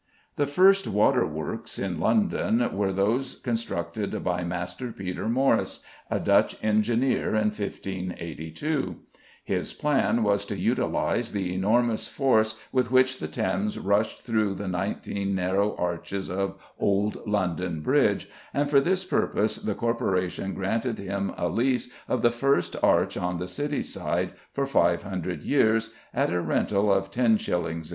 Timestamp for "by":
4.23-4.43